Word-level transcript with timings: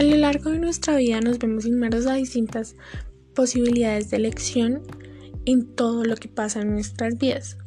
A 0.00 0.02
lo 0.02 0.16
largo 0.16 0.48
de 0.48 0.58
nuestra 0.58 0.96
vida 0.96 1.20
nos 1.20 1.38
vemos 1.38 1.66
inmersos 1.66 2.06
a 2.06 2.14
distintas 2.14 2.74
posibilidades 3.34 4.08
de 4.08 4.16
elección 4.16 4.80
en 5.44 5.66
todo 5.74 6.04
lo 6.04 6.16
que 6.16 6.26
pasa 6.26 6.62
en 6.62 6.72
nuestras 6.72 7.18
vidas. 7.18 7.58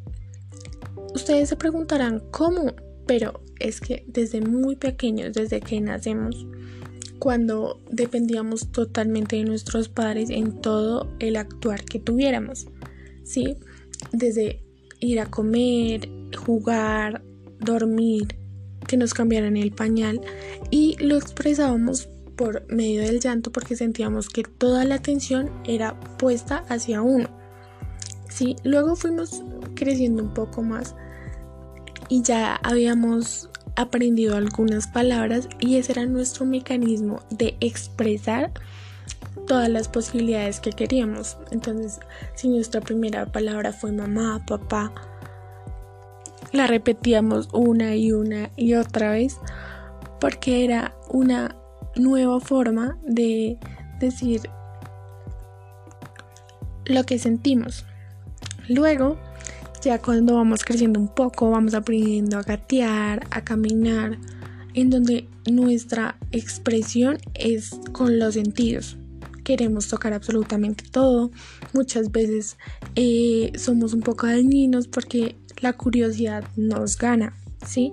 Ustedes 1.13 1.49
se 1.49 1.57
preguntarán 1.57 2.23
cómo, 2.31 2.73
pero 3.05 3.39
es 3.59 3.79
que 3.79 4.03
desde 4.07 4.41
muy 4.41 4.75
pequeños, 4.75 5.33
desde 5.33 5.59
que 5.61 5.79
nacemos, 5.79 6.47
cuando 7.19 7.79
dependíamos 7.91 8.71
totalmente 8.71 9.35
de 9.35 9.43
nuestros 9.43 9.87
padres 9.87 10.31
en 10.31 10.59
todo 10.59 11.13
el 11.19 11.35
actuar 11.35 11.85
que 11.85 11.99
tuviéramos, 11.99 12.65
¿sí? 13.23 13.57
Desde 14.11 14.63
ir 14.99 15.19
a 15.19 15.27
comer, 15.27 16.09
jugar, 16.35 17.23
dormir, 17.59 18.25
que 18.87 18.97
nos 18.97 19.13
cambiaran 19.13 19.55
el 19.55 19.71
pañal 19.71 20.19
y 20.71 20.97
lo 20.99 21.15
expresábamos 21.15 22.09
por 22.35 22.65
medio 22.71 23.01
del 23.01 23.19
llanto 23.19 23.51
porque 23.51 23.75
sentíamos 23.75 24.29
que 24.29 24.43
toda 24.43 24.85
la 24.85 24.95
atención 24.95 25.49
era 25.65 25.99
puesta 26.17 26.63
hacia 26.69 27.01
uno. 27.01 27.29
Sí, 28.29 28.55
luego 28.63 28.95
fuimos 28.95 29.43
creciendo 29.75 30.23
un 30.23 30.33
poco 30.33 30.61
más 30.61 30.95
y 32.09 32.21
ya 32.23 32.55
habíamos 32.55 33.49
aprendido 33.75 34.35
algunas 34.35 34.87
palabras 34.87 35.47
y 35.59 35.77
ese 35.77 35.93
era 35.93 36.05
nuestro 36.05 36.45
mecanismo 36.45 37.21
de 37.29 37.55
expresar 37.59 38.51
todas 39.47 39.69
las 39.69 39.87
posibilidades 39.87 40.59
que 40.59 40.71
queríamos. 40.71 41.37
Entonces, 41.51 41.99
si 42.35 42.49
nuestra 42.49 42.81
primera 42.81 43.25
palabra 43.25 43.73
fue 43.73 43.91
mamá, 43.91 44.43
papá, 44.45 44.93
la 46.51 46.67
repetíamos 46.67 47.49
una 47.51 47.95
y 47.95 48.11
una 48.11 48.51
y 48.55 48.75
otra 48.75 49.11
vez 49.11 49.37
porque 50.19 50.63
era 50.63 50.95
una 51.09 51.55
nueva 51.95 52.39
forma 52.39 52.97
de 53.05 53.57
decir 53.99 54.41
lo 56.85 57.03
que 57.05 57.19
sentimos. 57.19 57.85
Luego, 58.67 59.17
ya 59.81 60.01
cuando 60.01 60.35
vamos 60.35 60.63
creciendo 60.63 60.99
un 60.99 61.09
poco, 61.09 61.49
vamos 61.49 61.73
aprendiendo 61.73 62.37
a 62.37 62.43
gatear, 62.43 63.25
a 63.31 63.43
caminar, 63.43 64.17
en 64.73 64.89
donde 64.89 65.27
nuestra 65.51 66.17
expresión 66.31 67.17
es 67.33 67.79
con 67.91 68.19
los 68.19 68.35
sentidos. 68.35 68.97
Queremos 69.43 69.89
tocar 69.89 70.13
absolutamente 70.13 70.85
todo. 70.89 71.31
Muchas 71.73 72.11
veces 72.11 72.57
eh, 72.95 73.51
somos 73.57 73.93
un 73.93 73.99
poco 73.99 74.27
dañinos 74.27 74.87
porque 74.87 75.35
la 75.61 75.73
curiosidad 75.73 76.45
nos 76.55 76.97
gana, 76.97 77.35
¿sí? 77.65 77.91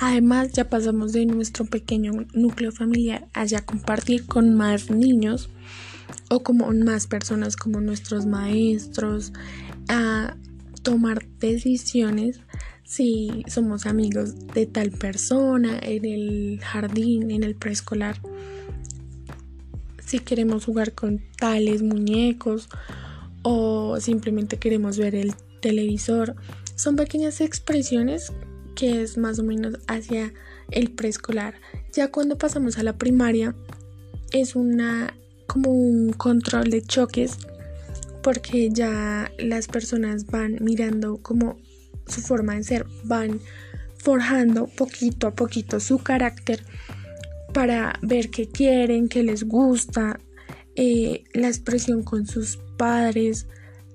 Además, 0.00 0.52
ya 0.52 0.70
pasamos 0.70 1.12
de 1.12 1.26
nuestro 1.26 1.66
pequeño 1.66 2.12
núcleo 2.32 2.72
familiar 2.72 3.28
a 3.34 3.44
ya 3.44 3.60
compartir 3.60 4.24
con 4.24 4.54
más 4.54 4.90
niños 4.90 5.50
o 6.30 6.42
con 6.42 6.56
más 6.84 7.06
personas 7.06 7.54
como 7.54 7.82
nuestros 7.82 8.24
maestros, 8.24 9.34
a 9.88 10.36
tomar 10.82 11.26
decisiones 11.38 12.40
si 12.82 13.44
somos 13.46 13.84
amigos 13.84 14.48
de 14.54 14.64
tal 14.64 14.90
persona 14.90 15.78
en 15.82 16.06
el 16.06 16.60
jardín, 16.62 17.30
en 17.30 17.44
el 17.44 17.54
preescolar, 17.54 18.16
si 20.04 20.18
queremos 20.18 20.64
jugar 20.64 20.94
con 20.94 21.20
tales 21.38 21.82
muñecos 21.82 22.70
o 23.42 24.00
simplemente 24.00 24.56
queremos 24.56 24.96
ver 24.96 25.14
el 25.14 25.34
televisor. 25.60 26.36
Son 26.74 26.96
pequeñas 26.96 27.42
expresiones 27.42 28.32
que 28.80 29.02
es 29.02 29.18
más 29.18 29.38
o 29.38 29.42
menos 29.42 29.74
hacia 29.88 30.32
el 30.70 30.90
preescolar. 30.92 31.60
Ya 31.92 32.10
cuando 32.10 32.38
pasamos 32.38 32.78
a 32.78 32.82
la 32.82 32.96
primaria 32.96 33.54
es 34.32 34.56
una 34.56 35.14
como 35.46 35.70
un 35.70 36.14
control 36.14 36.70
de 36.70 36.80
choques 36.80 37.36
porque 38.22 38.70
ya 38.70 39.30
las 39.38 39.66
personas 39.66 40.24
van 40.26 40.56
mirando 40.62 41.18
como 41.18 41.58
su 42.06 42.22
forma 42.22 42.54
de 42.54 42.64
ser, 42.64 42.86
van 43.04 43.38
forjando 43.98 44.66
poquito 44.66 45.26
a 45.26 45.34
poquito 45.34 45.78
su 45.78 45.98
carácter 45.98 46.62
para 47.52 47.98
ver 48.00 48.30
qué 48.30 48.48
quieren, 48.48 49.10
qué 49.10 49.22
les 49.22 49.44
gusta, 49.44 50.18
eh, 50.74 51.24
la 51.34 51.48
expresión 51.48 52.02
con 52.02 52.26
sus 52.26 52.58
padres, 52.78 53.46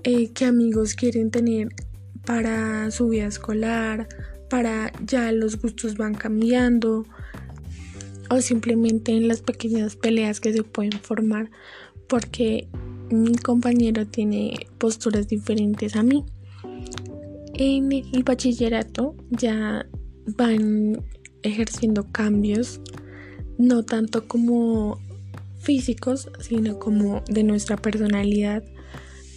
eh, 0.03 0.29
qué 0.31 0.46
amigos 0.46 0.94
quieren 0.94 1.31
tener 1.31 1.69
para 2.23 2.91
su 2.91 3.09
vida 3.09 3.25
escolar, 3.25 4.07
para 4.50 4.91
ya 5.06 5.31
los 5.31 5.61
gustos 5.61 5.97
van 5.97 6.13
cambiando 6.13 7.06
o 8.29 8.41
simplemente 8.41 9.11
en 9.11 9.28
las 9.28 9.41
pequeñas 9.41 9.95
peleas 9.95 10.39
que 10.39 10.53
se 10.53 10.63
pueden 10.63 10.94
formar 10.94 11.50
porque 12.07 12.67
mi 13.11 13.35
compañero 13.35 14.05
tiene 14.07 14.67
posturas 14.78 15.28
diferentes 15.28 15.95
a 15.95 16.03
mí. 16.03 16.25
En 17.53 17.91
el 17.91 18.23
bachillerato 18.23 19.16
ya 19.29 19.85
van 20.35 21.03
ejerciendo 21.44 22.11
cambios, 22.11 22.81
no 23.57 23.84
tanto 23.84 24.28
como 24.28 25.00
físicos, 25.59 26.29
sino 26.39 26.79
como 26.79 27.23
de 27.28 27.44
nuestra 27.44 27.78
personalidad. 27.78 28.63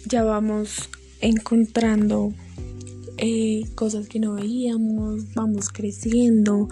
Ya 0.05 0.23
vamos 0.23 0.89
encontrando 1.21 2.33
eh, 3.21 3.63
cosas 3.75 4.07
que 4.07 4.19
no 4.19 4.35
veíamos, 4.35 5.33
vamos 5.33 5.69
creciendo, 5.69 6.69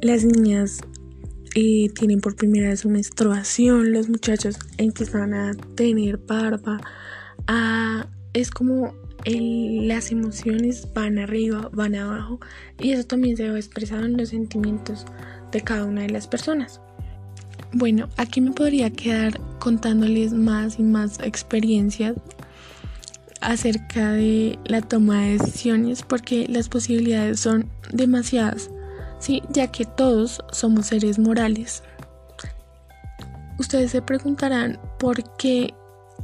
las 0.00 0.24
niñas 0.24 0.80
eh, 1.54 1.90
tienen 1.90 2.20
por 2.20 2.36
primera 2.36 2.70
vez 2.70 2.80
su 2.80 2.88
menstruación, 2.88 3.92
los 3.92 4.08
muchachos 4.08 4.56
empiezan 4.78 5.34
a 5.34 5.54
tener 5.74 6.16
barba, 6.16 6.80
es 8.32 8.50
como 8.50 8.94
las 9.26 10.10
emociones 10.10 10.88
van 10.94 11.18
arriba, 11.18 11.68
van 11.72 11.94
abajo 11.94 12.40
y 12.78 12.92
eso 12.92 13.04
también 13.04 13.36
se 13.36 13.50
va 13.50 13.56
expresado 13.56 14.06
en 14.06 14.16
los 14.16 14.30
sentimientos 14.30 15.04
de 15.52 15.60
cada 15.60 15.84
una 15.84 16.02
de 16.02 16.10
las 16.10 16.26
personas. 16.26 16.80
Bueno, 17.72 18.08
aquí 18.16 18.40
me 18.40 18.52
podría 18.52 18.90
quedar 18.90 19.38
contándoles 19.58 20.32
más 20.32 20.78
y 20.78 20.82
más 20.82 21.20
experiencias 21.20 22.16
acerca 23.40 24.12
de 24.12 24.58
la 24.64 24.82
toma 24.82 25.22
de 25.22 25.38
decisiones 25.38 26.02
porque 26.02 26.46
las 26.48 26.68
posibilidades 26.68 27.40
son 27.40 27.70
demasiadas, 27.92 28.70
¿sí? 29.18 29.42
ya 29.50 29.70
que 29.70 29.84
todos 29.84 30.40
somos 30.52 30.86
seres 30.86 31.18
morales. 31.18 31.82
Ustedes 33.58 33.90
se 33.90 34.02
preguntarán 34.02 34.80
por 34.98 35.36
qué 35.36 35.74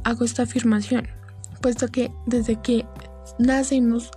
hago 0.03 0.25
esta 0.25 0.43
afirmación, 0.43 1.07
puesto 1.61 1.87
que 1.87 2.11
desde 2.25 2.59
que 2.61 2.85
nacemos 3.39 4.11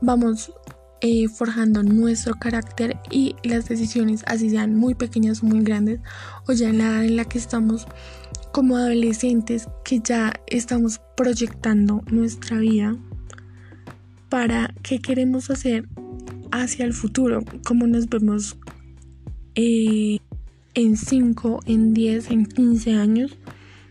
vamos 0.00 0.52
eh, 1.00 1.28
forjando 1.28 1.82
nuestro 1.84 2.34
carácter 2.34 2.98
y 3.10 3.36
las 3.44 3.68
decisiones, 3.68 4.24
así 4.26 4.50
sean 4.50 4.74
muy 4.74 4.94
pequeñas 4.94 5.42
o 5.42 5.46
muy 5.46 5.62
grandes, 5.62 6.00
o 6.48 6.52
ya 6.52 6.70
en 6.70 6.78
la 6.78 6.84
edad 6.84 7.04
en 7.04 7.16
la 7.16 7.24
que 7.24 7.38
estamos, 7.38 7.86
como 8.58 8.76
adolescentes 8.76 9.68
que 9.84 10.00
ya 10.00 10.32
estamos 10.48 11.00
proyectando 11.16 12.02
nuestra 12.10 12.58
vida 12.58 12.96
para 14.30 14.74
qué 14.82 14.98
queremos 14.98 15.48
hacer 15.48 15.86
hacia 16.50 16.84
el 16.84 16.92
futuro, 16.92 17.44
cómo 17.64 17.86
nos 17.86 18.08
vemos 18.08 18.58
eh, 19.54 20.18
en 20.74 20.96
5, 20.96 21.60
en 21.66 21.94
10, 21.94 22.32
en 22.32 22.46
15 22.46 22.94
años, 22.94 23.38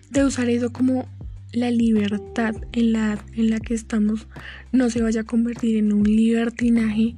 de 0.09 0.25
usar 0.25 0.50
eso 0.50 0.73
como 0.73 1.07
la 1.53 1.72
libertad 1.72 2.53
en 2.73 2.91
la, 2.91 3.23
en 3.35 3.49
la 3.49 3.61
que 3.61 3.73
estamos 3.73 4.28
no 4.73 4.89
se 4.89 5.01
vaya 5.01 5.22
a 5.22 5.23
convertir 5.23 5.78
en 5.78 5.94
un 5.94 6.03
libertinaje 6.03 7.16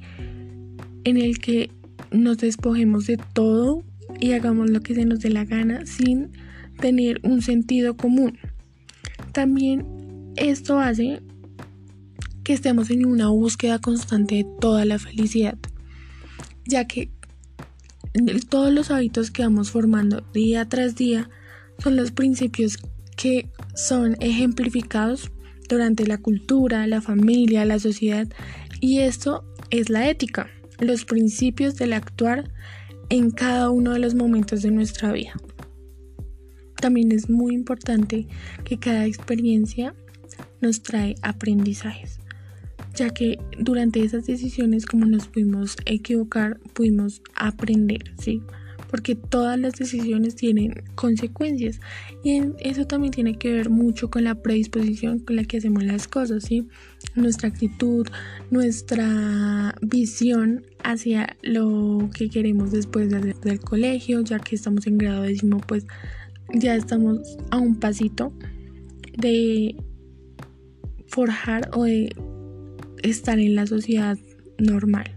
en 1.02 1.16
el 1.16 1.40
que 1.40 1.72
nos 2.12 2.38
despojemos 2.38 3.08
de 3.08 3.18
todo 3.32 3.82
y 4.20 4.34
hagamos 4.34 4.70
lo 4.70 4.82
que 4.82 4.94
se 4.94 5.04
nos 5.04 5.18
dé 5.18 5.30
la 5.30 5.44
gana 5.44 5.84
sin 5.84 6.30
tener 6.80 7.20
un 7.22 7.42
sentido 7.42 7.96
común. 7.96 8.38
También 9.32 9.86
esto 10.36 10.78
hace 10.78 11.20
que 12.42 12.52
estemos 12.52 12.90
en 12.90 13.06
una 13.06 13.28
búsqueda 13.28 13.78
constante 13.78 14.36
de 14.36 14.46
toda 14.60 14.84
la 14.84 14.98
felicidad, 14.98 15.56
ya 16.66 16.86
que 16.86 17.10
todos 18.48 18.72
los 18.72 18.90
hábitos 18.90 19.30
que 19.30 19.42
vamos 19.42 19.70
formando 19.70 20.22
día 20.32 20.68
tras 20.68 20.96
día 20.96 21.30
son 21.78 21.96
los 21.96 22.10
principios 22.10 22.78
que 23.16 23.50
son 23.74 24.16
ejemplificados 24.20 25.30
durante 25.68 26.06
la 26.06 26.18
cultura, 26.18 26.86
la 26.86 27.00
familia, 27.00 27.64
la 27.64 27.78
sociedad 27.78 28.26
y 28.80 28.98
esto 28.98 29.44
es 29.70 29.88
la 29.90 30.08
ética, 30.08 30.48
los 30.80 31.04
principios 31.04 31.76
del 31.76 31.92
actuar 31.92 32.50
en 33.10 33.30
cada 33.30 33.70
uno 33.70 33.92
de 33.92 33.98
los 33.98 34.14
momentos 34.14 34.62
de 34.62 34.70
nuestra 34.70 35.12
vida. 35.12 35.34
También 36.80 37.12
es 37.12 37.28
muy 37.28 37.54
importante 37.54 38.26
que 38.64 38.78
cada 38.78 39.06
experiencia 39.06 39.94
nos 40.60 40.82
trae 40.82 41.14
aprendizajes, 41.22 42.20
ya 42.94 43.10
que 43.10 43.38
durante 43.58 44.02
esas 44.02 44.26
decisiones 44.26 44.86
como 44.86 45.06
nos 45.06 45.28
pudimos 45.28 45.76
equivocar, 45.84 46.58
pudimos 46.74 47.22
aprender, 47.34 48.12
¿sí? 48.18 48.42
porque 48.90 49.14
todas 49.14 49.58
las 49.58 49.74
decisiones 49.74 50.34
tienen 50.34 50.82
consecuencias 50.96 51.80
y 52.24 52.42
eso 52.58 52.86
también 52.86 53.12
tiene 53.12 53.38
que 53.38 53.52
ver 53.52 53.70
mucho 53.70 54.10
con 54.10 54.24
la 54.24 54.42
predisposición 54.42 55.20
con 55.20 55.36
la 55.36 55.44
que 55.44 55.58
hacemos 55.58 55.84
las 55.84 56.08
cosas, 56.08 56.44
¿sí? 56.44 56.66
Nuestra 57.14 57.48
actitud, 57.48 58.06
nuestra 58.50 59.76
visión 59.80 60.64
hacia 60.82 61.36
lo 61.42 62.10
que 62.12 62.28
queremos 62.28 62.72
después 62.72 63.10
del 63.10 63.60
colegio, 63.60 64.22
ya 64.22 64.40
que 64.40 64.56
estamos 64.56 64.86
en 64.88 64.98
grado 64.98 65.22
décimo, 65.22 65.58
pues 65.58 65.86
ya 66.54 66.74
estamos 66.74 67.18
a 67.50 67.58
un 67.58 67.76
pasito 67.76 68.32
de 69.16 69.76
forjar 71.06 71.70
o 71.74 71.84
de 71.84 72.14
estar 73.02 73.38
en 73.38 73.54
la 73.54 73.66
sociedad 73.66 74.18
normal. 74.58 75.10